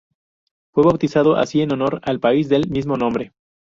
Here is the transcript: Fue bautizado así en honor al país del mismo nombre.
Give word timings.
Fue 0.73 0.83
bautizado 0.83 1.35
así 1.35 1.61
en 1.61 1.73
honor 1.73 2.01
al 2.03 2.19
país 2.19 2.49
del 2.49 2.67
mismo 2.71 2.97
nombre. 2.97 3.33